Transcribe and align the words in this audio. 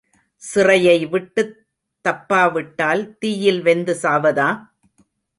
சிறையைவிட்டுத்தப்பாவிட்டால் 0.43 3.19
தீயில் 3.19 3.61
வெந்து 3.61 3.97
சாவதா? 4.03 4.49